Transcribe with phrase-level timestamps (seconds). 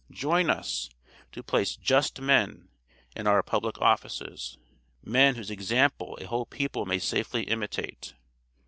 [0.09, 0.89] Join us,
[1.31, 2.69] to place "just men"
[3.15, 4.57] in all our public offices;
[5.03, 8.15] men whose example a whole people may safely imitate.